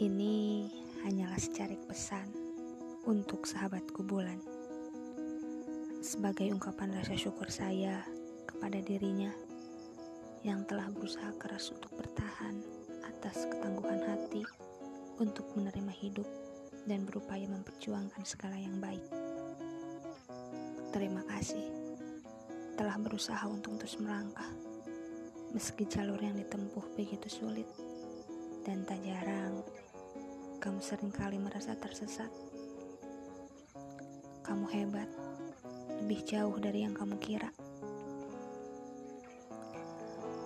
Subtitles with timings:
[0.00, 0.72] Ini
[1.04, 2.24] hanyalah secarik pesan
[3.04, 4.40] untuk sahabatku bulan.
[6.00, 8.00] Sebagai ungkapan rasa syukur saya
[8.48, 9.28] kepada dirinya
[10.48, 12.56] yang telah berusaha keras untuk bertahan
[13.04, 14.48] atas ketangguhan hati
[15.20, 16.28] untuk menerima hidup
[16.88, 19.04] dan berupaya memperjuangkan segala yang baik.
[20.88, 21.68] Terima kasih
[22.80, 24.48] telah berusaha untuk terus melangkah
[25.52, 27.68] meski jalur yang ditempuh begitu sulit
[28.62, 29.62] dan tak jarang
[30.62, 32.30] kamu sering kali merasa tersesat.
[34.46, 35.10] Kamu hebat,
[35.98, 37.50] lebih jauh dari yang kamu kira.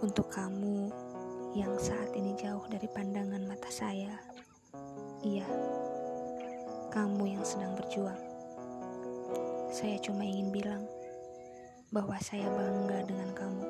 [0.00, 0.88] Untuk kamu
[1.52, 4.16] yang saat ini jauh dari pandangan mata saya,
[5.20, 5.44] iya,
[6.88, 8.16] kamu yang sedang berjuang.
[9.68, 10.88] Saya cuma ingin bilang
[11.92, 13.64] bahwa saya bangga dengan kamu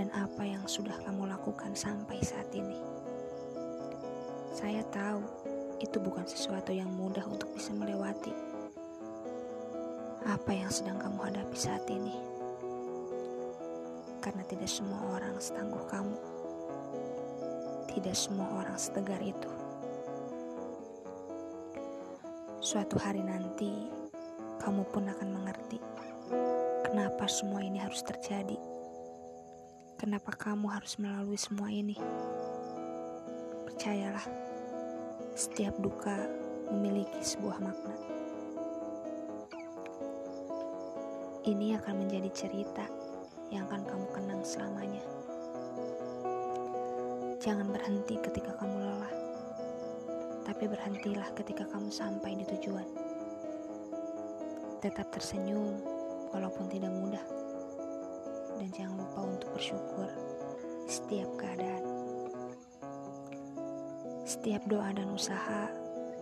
[0.00, 2.99] dan apa yang sudah kamu lakukan sampai saat ini.
[4.50, 5.22] Saya tahu
[5.78, 8.34] itu bukan sesuatu yang mudah untuk bisa melewati
[10.28, 12.12] apa yang sedang kamu hadapi saat ini.
[14.20, 16.16] Karena tidak semua orang setangguh kamu.
[17.88, 19.50] Tidak semua orang setegar itu.
[22.60, 23.88] Suatu hari nanti,
[24.60, 25.80] kamu pun akan mengerti
[26.90, 28.58] kenapa semua ini harus terjadi.
[29.96, 31.94] Kenapa kamu harus melalui semua ini?
[33.80, 34.28] Percayalah,
[35.32, 36.12] setiap duka
[36.68, 37.96] memiliki sebuah makna.
[41.48, 42.84] Ini akan menjadi cerita
[43.48, 45.00] yang akan kamu kenang selamanya.
[47.40, 49.14] Jangan berhenti ketika kamu lelah,
[50.44, 52.84] tapi berhentilah ketika kamu sampai di tujuan.
[54.84, 55.80] Tetap tersenyum
[56.36, 57.24] walaupun tidak mudah,
[58.60, 60.12] dan jangan lupa untuk bersyukur
[60.84, 61.69] setiap keadaan.
[64.40, 65.68] Setiap doa dan usaha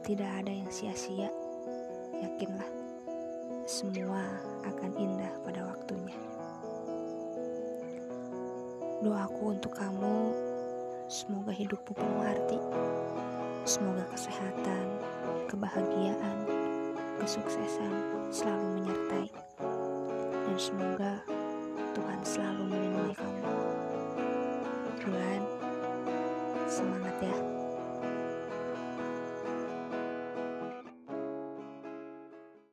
[0.00, 1.28] tidak ada yang sia-sia.
[2.16, 2.64] Yakinlah,
[3.68, 4.24] semua
[4.64, 6.16] akan indah pada waktunya.
[9.04, 10.32] Doaku untuk kamu,
[11.12, 12.56] semoga hidupmu penuh arti.
[13.68, 14.96] Semoga kesehatan,
[15.52, 16.48] kebahagiaan,
[17.20, 17.92] kesuksesan
[18.32, 19.28] selalu menyertai.
[20.40, 21.20] Dan semoga
[21.92, 23.44] Tuhan selalu melindungi kamu.
[25.04, 25.42] Bulan,
[26.64, 27.45] semangat ya.